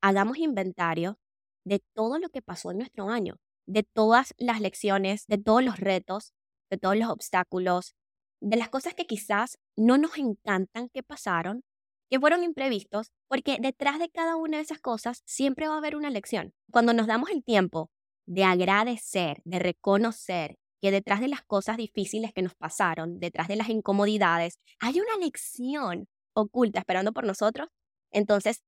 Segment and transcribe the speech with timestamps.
[0.00, 1.18] hagamos inventario
[1.64, 5.78] de todo lo que pasó en nuestro año, de todas las lecciones, de todos los
[5.78, 6.32] retos,
[6.70, 7.94] de todos los obstáculos,
[8.40, 11.62] de las cosas que quizás no nos encantan que pasaron,
[12.10, 15.96] que fueron imprevistos, porque detrás de cada una de esas cosas siempre va a haber
[15.96, 16.54] una lección.
[16.70, 17.90] Cuando nos damos el tiempo
[18.26, 23.56] de agradecer, de reconocer que detrás de las cosas difíciles que nos pasaron, detrás de
[23.56, 27.68] las incomodidades, hay una lección oculta esperando por nosotros,
[28.10, 28.62] entonces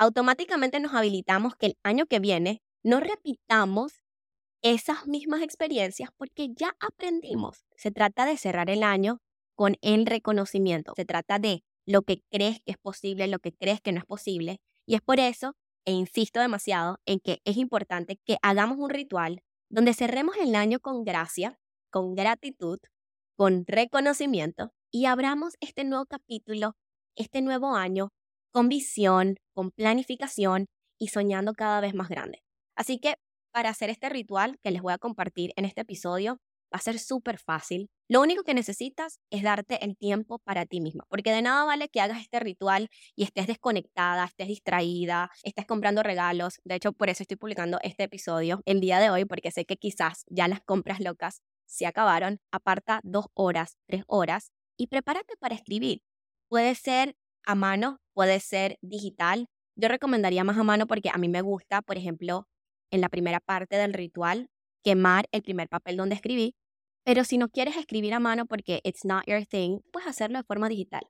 [0.00, 4.00] automáticamente nos habilitamos que el año que viene no repitamos
[4.62, 7.66] esas mismas experiencias porque ya aprendimos.
[7.76, 9.20] Se trata de cerrar el año
[9.54, 10.94] con el reconocimiento.
[10.96, 14.06] Se trata de lo que crees que es posible, lo que crees que no es
[14.06, 14.60] posible.
[14.86, 15.52] Y es por eso,
[15.84, 20.80] e insisto demasiado, en que es importante que hagamos un ritual donde cerremos el año
[20.80, 21.58] con gracia,
[21.90, 22.78] con gratitud,
[23.36, 26.74] con reconocimiento y abramos este nuevo capítulo,
[27.16, 28.12] este nuevo año
[28.52, 30.66] con visión, con planificación
[30.98, 32.42] y soñando cada vez más grande.
[32.76, 33.16] Así que
[33.52, 36.38] para hacer este ritual que les voy a compartir en este episodio,
[36.72, 37.90] va a ser súper fácil.
[38.08, 41.88] Lo único que necesitas es darte el tiempo para ti misma, porque de nada vale
[41.88, 46.60] que hagas este ritual y estés desconectada, estés distraída, estés comprando regalos.
[46.64, 49.76] De hecho, por eso estoy publicando este episodio el día de hoy, porque sé que
[49.76, 52.40] quizás ya las compras locas se acabaron.
[52.52, 56.02] Aparta dos horas, tres horas y prepárate para escribir.
[56.48, 59.46] Puede ser a mano, puede ser digital.
[59.76, 62.46] Yo recomendaría más a mano porque a mí me gusta, por ejemplo,
[62.90, 64.48] en la primera parte del ritual,
[64.82, 66.54] quemar el primer papel donde escribí.
[67.04, 70.44] Pero si no quieres escribir a mano porque it's not your thing, puedes hacerlo de
[70.44, 71.02] forma digital.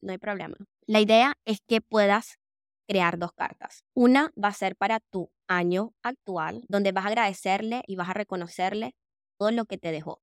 [0.00, 0.56] No hay problema.
[0.86, 2.38] La idea es que puedas
[2.88, 3.84] crear dos cartas.
[3.94, 8.14] Una va a ser para tu año actual, donde vas a agradecerle y vas a
[8.14, 8.94] reconocerle
[9.38, 10.20] todo lo que te dejó.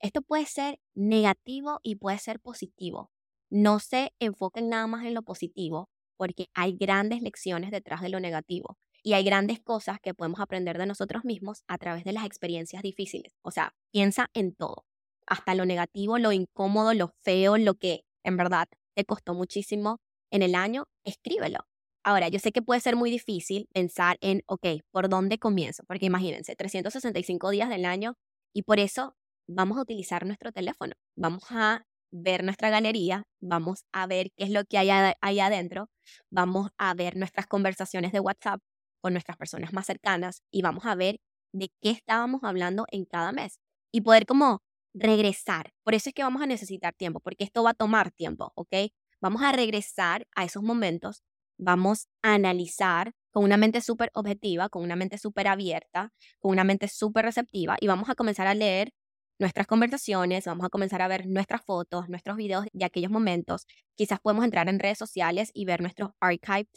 [0.00, 3.10] Esto puede ser negativo y puede ser positivo
[3.50, 8.20] no se enfoquen nada más en lo positivo, porque hay grandes lecciones detrás de lo
[8.20, 12.24] negativo y hay grandes cosas que podemos aprender de nosotros mismos a través de las
[12.24, 13.34] experiencias difíciles.
[13.42, 14.86] O sea, piensa en todo,
[15.26, 20.00] hasta lo negativo, lo incómodo, lo feo, lo que en verdad te costó muchísimo
[20.30, 21.60] en el año, escríbelo.
[22.02, 25.84] Ahora, yo sé que puede ser muy difícil pensar en, ok, ¿por dónde comienzo?
[25.86, 28.14] Porque imagínense, 365 días del año
[28.54, 29.16] y por eso
[29.46, 30.94] vamos a utilizar nuestro teléfono.
[31.16, 35.88] Vamos a ver nuestra galería, vamos a ver qué es lo que hay ahí adentro,
[36.30, 38.60] vamos a ver nuestras conversaciones de WhatsApp
[39.00, 41.18] con nuestras personas más cercanas y vamos a ver
[41.52, 43.58] de qué estábamos hablando en cada mes
[43.92, 44.62] y poder como
[44.94, 45.72] regresar.
[45.82, 48.74] Por eso es que vamos a necesitar tiempo, porque esto va a tomar tiempo, ¿ok?
[49.20, 51.22] Vamos a regresar a esos momentos,
[51.58, 56.62] vamos a analizar con una mente súper objetiva, con una mente súper abierta, con una
[56.62, 58.92] mente súper receptiva y vamos a comenzar a leer
[59.38, 63.66] nuestras conversaciones, vamos a comenzar a ver nuestras fotos, nuestros videos de aquellos momentos.
[63.96, 66.68] Quizás podemos entrar en redes sociales y ver nuestros archived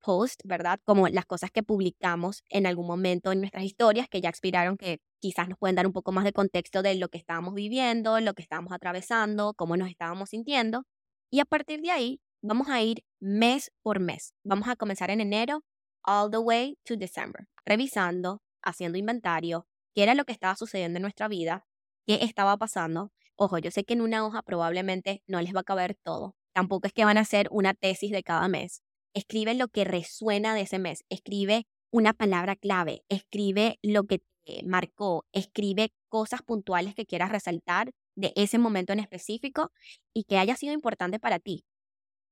[0.00, 0.80] posts, ¿verdad?
[0.84, 5.00] Como las cosas que publicamos en algún momento en nuestras historias que ya expiraron, que
[5.20, 8.34] quizás nos pueden dar un poco más de contexto de lo que estábamos viviendo, lo
[8.34, 10.84] que estábamos atravesando, cómo nos estábamos sintiendo.
[11.30, 14.34] Y a partir de ahí, vamos a ir mes por mes.
[14.44, 15.64] Vamos a comenzar en enero,
[16.04, 21.02] all the way to December, revisando, haciendo inventario, qué era lo que estaba sucediendo en
[21.02, 21.64] nuestra vida,
[22.06, 23.12] qué estaba pasando.
[23.36, 26.36] Ojo, yo sé que en una hoja probablemente no les va a caber todo.
[26.52, 28.82] Tampoco es que van a hacer una tesis de cada mes.
[29.14, 31.04] Escribe lo que resuena de ese mes.
[31.08, 33.02] Escribe una palabra clave.
[33.08, 35.26] Escribe lo que te marcó.
[35.32, 39.72] Escribe cosas puntuales que quieras resaltar de ese momento en específico
[40.12, 41.64] y que haya sido importante para ti.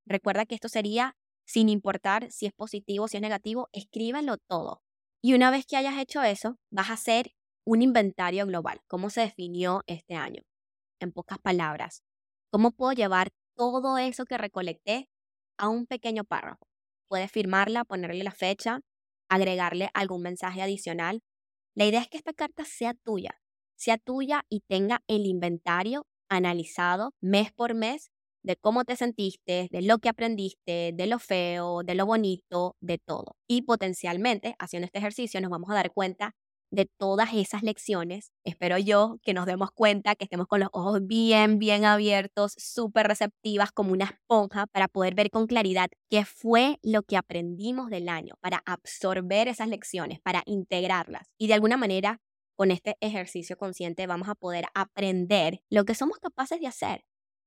[0.07, 4.83] Recuerda que esto sería sin importar si es positivo o si es negativo, escríbelo todo.
[5.21, 7.33] Y una vez que hayas hecho eso, vas a hacer
[7.65, 8.81] un inventario global.
[8.89, 10.43] ¿Cómo se definió este año?
[11.01, 12.03] En pocas palabras,
[12.51, 15.09] ¿cómo puedo llevar todo eso que recolecté
[15.59, 16.67] a un pequeño párrafo?
[17.09, 18.81] Puedes firmarla, ponerle la fecha,
[19.29, 21.23] agregarle algún mensaje adicional.
[21.75, 23.41] La idea es que esta carta sea tuya,
[23.77, 28.11] sea tuya y tenga el inventario analizado mes por mes
[28.43, 32.99] de cómo te sentiste, de lo que aprendiste, de lo feo, de lo bonito, de
[32.99, 33.37] todo.
[33.49, 36.35] Y potencialmente, haciendo este ejercicio, nos vamos a dar cuenta
[36.73, 38.33] de todas esas lecciones.
[38.45, 43.07] Espero yo que nos demos cuenta, que estemos con los ojos bien, bien abiertos, súper
[43.07, 48.09] receptivas, como una esponja, para poder ver con claridad qué fue lo que aprendimos del
[48.09, 51.35] año, para absorber esas lecciones, para integrarlas.
[51.39, 52.21] Y de alguna manera,
[52.57, 57.05] con este ejercicio consciente vamos a poder aprender lo que somos capaces de hacer,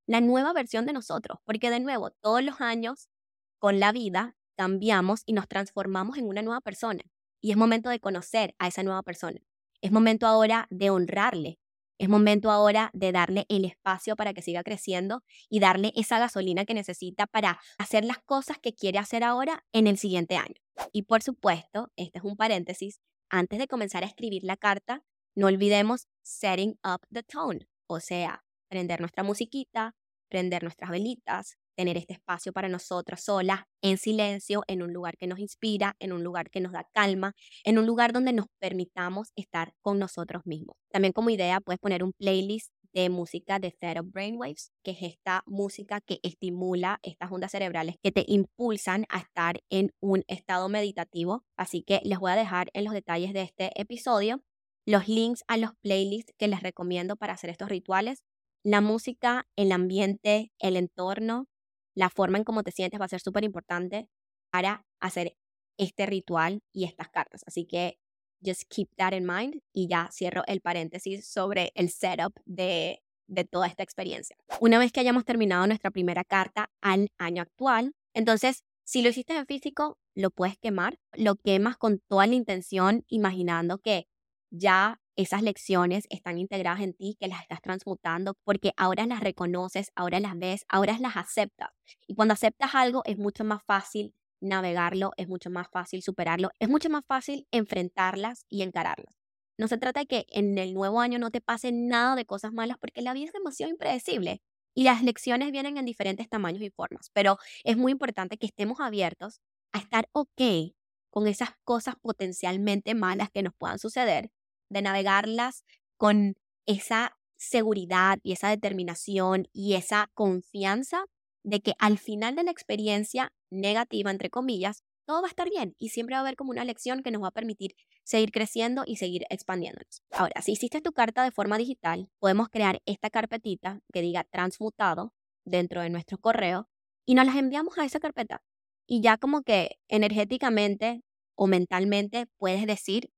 [0.08, 3.10] la nueva versión de nosotros, porque de nuevo, todos los años
[3.58, 7.02] con la vida cambiamos y nos transformamos en una nueva persona
[7.46, 9.40] y es momento de conocer a esa nueva persona.
[9.80, 11.60] Es momento ahora de honrarle
[12.00, 16.66] Es momento ahora de darle el espacio para que siga creciendo y darle esa gasolina
[16.66, 20.56] que necesita para hacer las cosas que quiere hacer ahora en el siguiente año.
[20.92, 23.00] Y por supuesto, este es un paréntesis,
[23.30, 25.04] antes de comenzar a escribir la carta,
[25.36, 29.96] no olvidemos setting up the tone, o sea, prender nuestra musiquita,
[30.30, 35.28] prender nuestras velitas, tener este espacio para nosotras solas, en silencio, en un lugar que
[35.28, 37.34] nos inspira, en un lugar que nos da calma,
[37.64, 40.76] en un lugar donde nos permitamos estar con nosotros mismos.
[40.92, 45.44] También como idea puedes poner un playlist de música de Setup Brainwaves, que es esta
[45.46, 51.44] música que estimula estas ondas cerebrales que te impulsan a estar en un estado meditativo.
[51.58, 54.42] Así que les voy a dejar en los detalles de este episodio
[54.86, 58.24] los links a los playlists que les recomiendo para hacer estos rituales.
[58.64, 61.48] La música, el ambiente, el entorno,
[61.96, 64.08] la forma en cómo te sientes va a ser súper importante
[64.52, 65.36] para hacer
[65.78, 67.42] este ritual y estas cartas.
[67.48, 67.98] Así que
[68.46, 73.44] just keep that in mind y ya cierro el paréntesis sobre el setup de, de
[73.46, 74.38] toda esta experiencia.
[74.60, 79.36] Una vez que hayamos terminado nuestra primera carta al año actual, entonces si lo hiciste
[79.36, 84.08] en físico, lo puedes quemar, lo quemas con toda la intención, imaginando que
[84.52, 89.92] ya esas lecciones están integradas en ti, que las estás transmutando, porque ahora las reconoces,
[89.96, 91.70] ahora las ves, ahora las aceptas.
[92.08, 96.70] Y cuando aceptas algo es mucho más fácil navegarlo, es mucho más fácil superarlo, es
[96.70, 99.16] mucho más fácil enfrentarlas y encararlas.
[99.58, 102.52] No se trata de que en el nuevo año no te pase nada de cosas
[102.52, 104.42] malas, porque la vida es demasiado impredecible
[104.74, 108.80] y las lecciones vienen en diferentes tamaños y formas, pero es muy importante que estemos
[108.82, 109.40] abiertos
[109.72, 110.75] a estar ok
[111.16, 114.32] con esas cosas potencialmente malas que nos puedan suceder
[114.70, 115.64] de navegarlas
[115.96, 116.36] con
[116.66, 121.06] esa seguridad y esa determinación y esa confianza
[121.42, 125.74] de que al final de la experiencia negativa, entre comillas, todo va a estar bien
[125.78, 128.84] y siempre va a haber como una lección que nos va a permitir seguir creciendo
[128.86, 130.04] y seguir expandiéndonos.
[130.12, 135.14] Ahora, si hiciste tu carta de forma digital, podemos crear esta carpetita que diga transmutado
[135.46, 136.68] dentro de nuestro correo
[137.06, 138.44] y nos las enviamos a esa carpeta.
[138.88, 141.02] Y ya como que energéticamente
[141.36, 143.10] o mentalmente puedes decir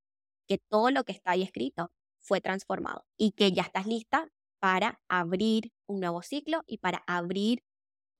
[0.47, 4.27] que todo lo que está ahí escrito fue transformado y que ya estás lista
[4.59, 7.63] para abrir un nuevo ciclo y para abrir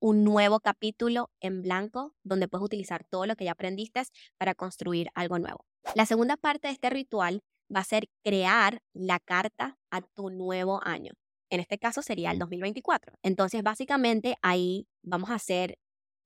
[0.00, 4.02] un nuevo capítulo en blanco donde puedes utilizar todo lo que ya aprendiste
[4.38, 5.64] para construir algo nuevo.
[5.94, 7.42] La segunda parte de este ritual
[7.74, 11.12] va a ser crear la carta a tu nuevo año.
[11.50, 13.14] En este caso sería el 2024.
[13.22, 15.78] Entonces, básicamente ahí vamos a hacer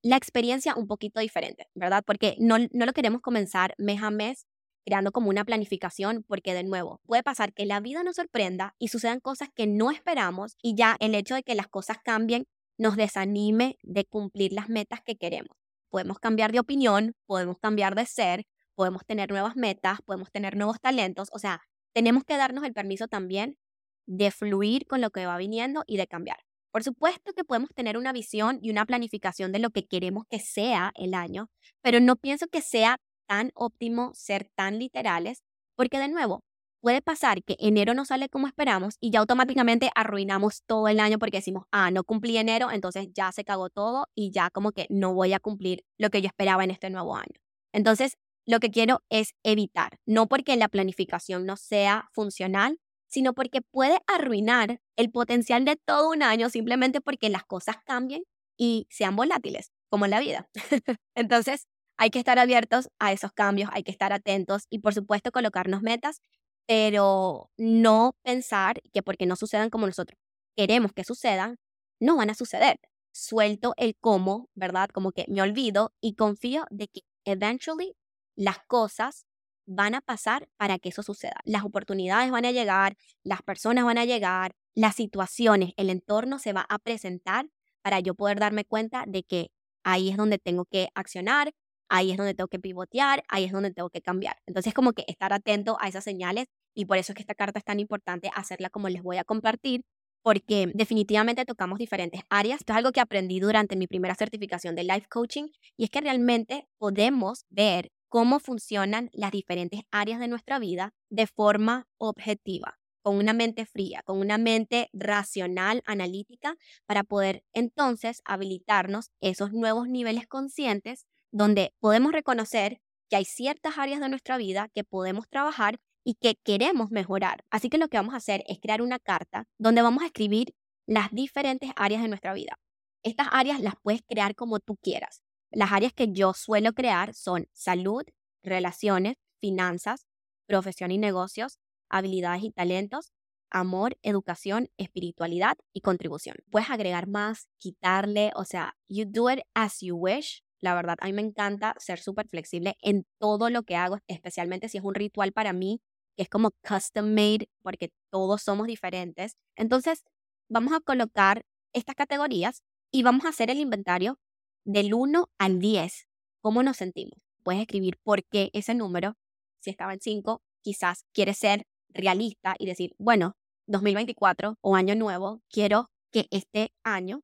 [0.02, 2.02] la experiencia un poquito diferente, ¿verdad?
[2.06, 4.46] Porque no, no lo queremos comenzar mes a mes
[4.84, 8.88] creando como una planificación, porque de nuevo, puede pasar que la vida nos sorprenda y
[8.88, 12.46] sucedan cosas que no esperamos y ya el hecho de que las cosas cambien
[12.78, 15.56] nos desanime de cumplir las metas que queremos.
[15.90, 18.44] Podemos cambiar de opinión, podemos cambiar de ser,
[18.74, 21.62] podemos tener nuevas metas, podemos tener nuevos talentos, o sea,
[21.92, 23.58] tenemos que darnos el permiso también
[24.06, 26.38] de fluir con lo que va viniendo y de cambiar.
[26.72, 30.38] Por supuesto que podemos tener una visión y una planificación de lo que queremos que
[30.38, 31.50] sea el año,
[31.82, 32.96] pero no pienso que sea
[33.28, 35.42] tan óptimo ser tan literales,
[35.76, 36.40] porque de nuevo,
[36.80, 41.18] puede pasar que enero no sale como esperamos y ya automáticamente arruinamos todo el año
[41.18, 44.86] porque decimos, ah, no cumplí enero, entonces ya se cagó todo y ya como que
[44.90, 47.38] no voy a cumplir lo que yo esperaba en este nuevo año.
[47.72, 48.16] Entonces,
[48.46, 52.80] lo que quiero es evitar, no porque la planificación no sea funcional,
[53.12, 58.22] sino porque puede arruinar el potencial de todo un año simplemente porque las cosas cambien
[58.56, 60.48] y sean volátiles, como en la vida.
[61.14, 61.66] Entonces,
[61.98, 65.82] hay que estar abiertos a esos cambios, hay que estar atentos y por supuesto colocarnos
[65.82, 66.20] metas,
[66.66, 70.18] pero no pensar que porque no sucedan como nosotros
[70.56, 71.58] queremos que sucedan,
[72.00, 72.78] no van a suceder.
[73.12, 74.88] Suelto el cómo, ¿verdad?
[74.88, 77.94] Como que me olvido y confío de que eventually
[78.36, 79.26] las cosas
[79.66, 81.40] van a pasar para que eso suceda.
[81.44, 86.52] Las oportunidades van a llegar, las personas van a llegar, las situaciones, el entorno se
[86.52, 87.48] va a presentar
[87.82, 89.50] para yo poder darme cuenta de que
[89.84, 91.52] ahí es donde tengo que accionar,
[91.88, 94.36] ahí es donde tengo que pivotear, ahí es donde tengo que cambiar.
[94.46, 97.58] Entonces, como que estar atento a esas señales y por eso es que esta carta
[97.58, 99.84] es tan importante hacerla como les voy a compartir,
[100.22, 102.60] porque definitivamente tocamos diferentes áreas.
[102.60, 106.00] Esto es algo que aprendí durante mi primera certificación de life coaching y es que
[106.00, 113.16] realmente podemos ver cómo funcionan las diferentes áreas de nuestra vida de forma objetiva, con
[113.16, 120.26] una mente fría, con una mente racional, analítica, para poder entonces habilitarnos esos nuevos niveles
[120.26, 126.16] conscientes donde podemos reconocer que hay ciertas áreas de nuestra vida que podemos trabajar y
[126.16, 127.46] que queremos mejorar.
[127.50, 130.54] Así que lo que vamos a hacer es crear una carta donde vamos a escribir
[130.86, 132.58] las diferentes áreas de nuestra vida.
[133.02, 135.22] Estas áreas las puedes crear como tú quieras.
[135.52, 138.04] Las áreas que yo suelo crear son salud,
[138.42, 140.06] relaciones, finanzas,
[140.46, 141.58] profesión y negocios,
[141.90, 143.12] habilidades y talentos,
[143.50, 146.36] amor, educación, espiritualidad y contribución.
[146.50, 150.42] Puedes agregar más, quitarle, o sea, you do it as you wish.
[150.60, 154.70] La verdad, a mí me encanta ser súper flexible en todo lo que hago, especialmente
[154.70, 155.82] si es un ritual para mí,
[156.16, 159.36] que es como custom made, porque todos somos diferentes.
[159.56, 160.04] Entonces,
[160.48, 161.44] vamos a colocar
[161.74, 164.18] estas categorías y vamos a hacer el inventario
[164.64, 166.06] del 1 al 10.
[166.40, 167.18] ¿Cómo nos sentimos?
[167.42, 169.14] Puedes escribir por qué ese número,
[169.60, 175.40] si estaba en 5, quizás quieres ser realista y decir, bueno, 2024 o año nuevo,
[175.48, 177.22] quiero que este año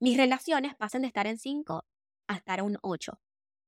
[0.00, 1.84] mis relaciones pasen de estar en 5
[2.28, 3.12] a estar a un 8.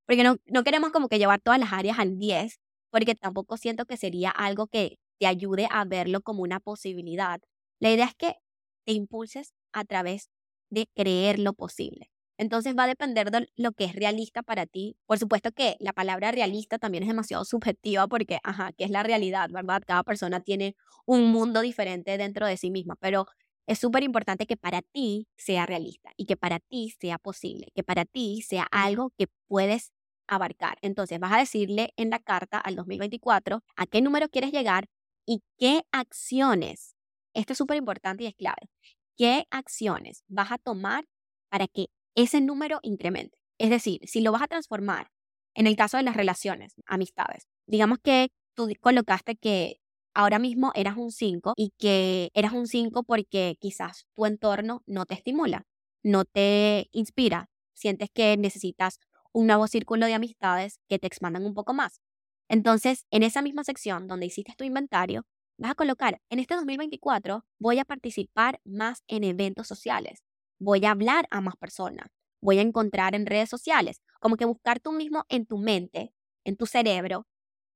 [0.07, 2.61] Porque no, no queremos como que llevar todas las áreas al 10,
[2.91, 7.41] porque tampoco siento que sería algo que te ayude a verlo como una posibilidad.
[7.81, 8.37] La idea es que
[8.85, 10.31] te impulses a través
[10.71, 12.11] de creer lo posible.
[12.41, 14.97] Entonces va a depender de lo que es realista para ti.
[15.05, 19.03] Por supuesto que la palabra realista también es demasiado subjetiva porque, ajá, ¿qué es la
[19.03, 19.83] realidad, verdad?
[19.87, 23.27] Cada persona tiene un mundo diferente dentro de sí misma, pero
[23.67, 27.85] es súper importante que para ti sea realista y que para ti sea posible, que
[27.85, 29.93] para ti sea algo que puedes
[30.27, 30.79] abarcar.
[30.81, 34.87] Entonces vas a decirle en la carta al 2024 a qué número quieres llegar
[35.27, 36.97] y qué acciones.
[37.35, 38.71] Esto es súper importante y es clave.
[39.19, 41.05] ¿Qué acciones vas a tomar
[41.51, 43.39] para que ese número incremente.
[43.59, 45.09] Es decir, si lo vas a transformar,
[45.55, 49.81] en el caso de las relaciones, amistades, digamos que tú colocaste que
[50.15, 55.07] ahora mismo eras un 5 y que eras un 5 porque quizás tu entorno no
[55.07, 55.67] te estimula,
[56.03, 58.99] no te inspira, sientes que necesitas
[59.33, 62.01] un nuevo círculo de amistades que te expandan un poco más.
[62.49, 65.25] Entonces, en esa misma sección donde hiciste tu inventario,
[65.59, 70.25] vas a colocar, en este 2024 voy a participar más en eventos sociales,
[70.61, 72.07] voy a hablar a más personas,
[72.41, 76.13] voy a encontrar en redes sociales, como que buscar tú mismo en tu mente,
[76.45, 77.27] en tu cerebro,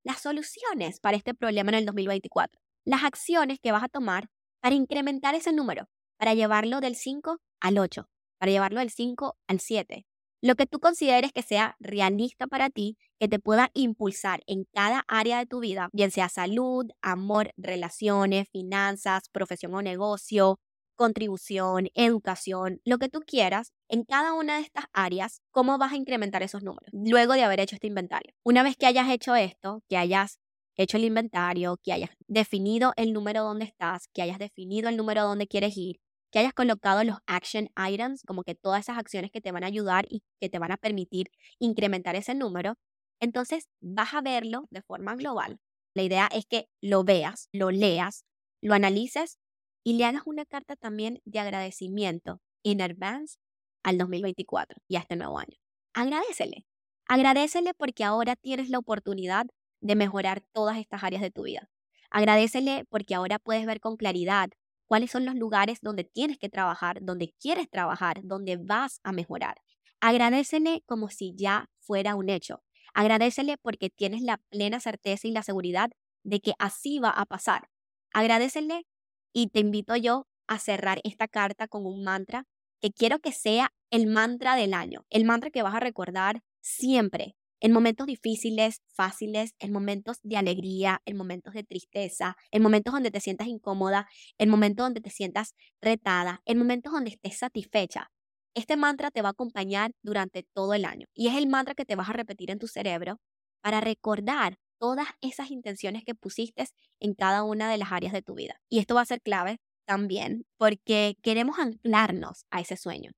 [0.04, 4.28] las soluciones para este problema en el 2024, las acciones que vas a tomar
[4.60, 5.88] para incrementar ese número,
[6.18, 10.06] para llevarlo del 5 al 8, para llevarlo del 5 al 7.
[10.42, 15.02] Lo que tú consideres que sea realista para ti, que te pueda impulsar en cada
[15.08, 20.58] área de tu vida, bien sea salud, amor, relaciones, finanzas, profesión o negocio,
[20.96, 25.96] contribución, educación, lo que tú quieras, en cada una de estas áreas, cómo vas a
[25.96, 28.32] incrementar esos números luego de haber hecho este inventario.
[28.44, 30.38] Una vez que hayas hecho esto, que hayas
[30.76, 35.22] hecho el inventario, que hayas definido el número donde estás, que hayas definido el número
[35.22, 36.00] donde quieres ir,
[36.32, 39.68] que hayas colocado los action items, como que todas esas acciones que te van a
[39.68, 42.74] ayudar y que te van a permitir incrementar ese número,
[43.20, 45.60] entonces vas a verlo de forma global.
[45.94, 48.24] La idea es que lo veas, lo leas,
[48.60, 49.38] lo analices
[49.84, 53.36] y le hagas una carta también de agradecimiento in advance
[53.84, 55.56] al 2024 y a este nuevo año.
[55.92, 56.66] Agradecele.
[57.06, 59.46] Agradecele porque ahora tienes la oportunidad
[59.80, 61.70] de mejorar todas estas áreas de tu vida.
[62.10, 64.48] Agradecele porque ahora puedes ver con claridad
[64.86, 69.56] cuáles son los lugares donde tienes que trabajar, donde quieres trabajar, donde vas a mejorar.
[70.00, 72.62] Agradecele como si ya fuera un hecho.
[72.94, 75.90] Agradecele porque tienes la plena certeza y la seguridad
[76.22, 77.68] de que así va a pasar.
[78.12, 78.86] Agradecele
[79.34, 82.46] y te invito yo a cerrar esta carta con un mantra
[82.80, 87.36] que quiero que sea el mantra del año, el mantra que vas a recordar siempre,
[87.60, 93.10] en momentos difíciles, fáciles, en momentos de alegría, en momentos de tristeza, en momentos donde
[93.10, 94.06] te sientas incómoda,
[94.38, 98.10] en momentos donde te sientas retada, en momentos donde estés satisfecha.
[98.54, 101.84] Este mantra te va a acompañar durante todo el año y es el mantra que
[101.84, 103.18] te vas a repetir en tu cerebro
[103.62, 106.66] para recordar todas esas intenciones que pusiste
[107.00, 108.60] en cada una de las áreas de tu vida.
[108.68, 113.12] Y esto va a ser clave también porque queremos anclarnos a ese sueño.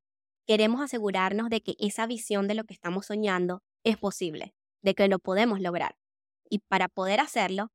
[0.46, 5.08] Queremos asegurarnos de que esa visión de lo que estamos soñando es posible, de que
[5.08, 5.96] lo podemos lograr.
[6.48, 7.72] Y para poder hacerlo,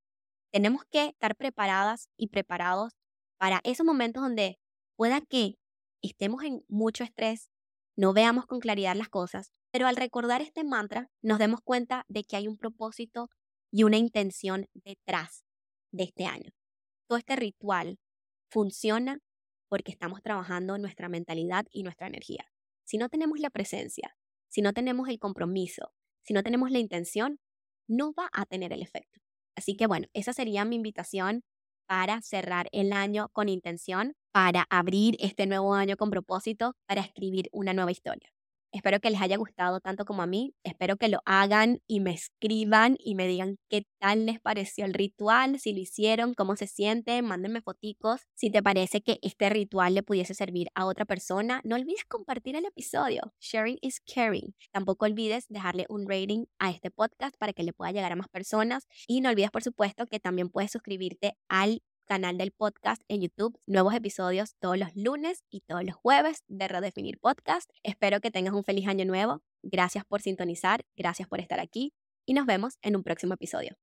[0.52, 2.94] tenemos que estar preparadas y preparados
[3.38, 4.60] para esos momentos donde
[4.96, 5.58] pueda que
[6.02, 7.50] estemos en mucho estrés,
[7.98, 12.24] no veamos con claridad las cosas, pero al recordar este mantra nos demos cuenta de
[12.24, 13.30] que hay un propósito
[13.72, 15.44] y una intención detrás
[15.92, 16.52] de este año.
[17.08, 18.00] Todo este ritual
[18.50, 19.20] funciona
[19.70, 22.46] porque estamos trabajando nuestra mentalidad y nuestra energía.
[22.84, 24.18] Si no tenemos la presencia,
[24.50, 27.40] si no tenemos el compromiso, si no tenemos la intención,
[27.88, 29.22] no va a tener el efecto.
[29.56, 31.44] Así que bueno, esa sería mi invitación
[31.88, 37.50] para cerrar el año con intención, para abrir este nuevo año con propósito, para escribir
[37.52, 38.30] una nueva historia.
[38.72, 40.56] Espero que les haya gustado tanto como a mí.
[40.64, 44.94] Espero que lo hagan y me escriban y me digan qué tal les pareció el
[44.94, 48.22] ritual, si lo hicieron, cómo se siente, mándenme foticos.
[48.34, 52.56] Si te parece que este ritual le pudiese servir a otra persona, no olvides compartir
[52.56, 53.34] el episodio.
[53.42, 54.56] Sharing is caring.
[54.72, 58.30] Tampoco olvides dejarle un rating a este podcast para que le pueda llegar a más
[58.30, 58.88] personas.
[59.06, 63.58] Y no olvides, por supuesto, que también puedes suscribirte al canal del podcast en YouTube.
[63.68, 67.70] Nuevos episodios todos los lunes y todos los jueves de Redefinir Podcast.
[67.84, 69.42] Espero que tengas un feliz año nuevo.
[69.64, 71.94] Gracias por sintonizar, gracias por estar aquí
[72.26, 73.78] y nos vemos en un próximo episodio.